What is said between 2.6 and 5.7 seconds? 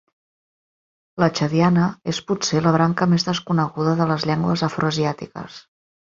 la branca més desconeguda de les llengües afroasiàtiques.